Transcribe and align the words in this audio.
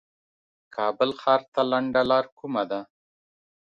کابل 0.75 1.09
ښار 1.21 1.41
ته 1.53 1.61
لنډه 1.71 2.01
لار 2.09 2.25
کومه 2.37 2.63
ده 2.71 2.79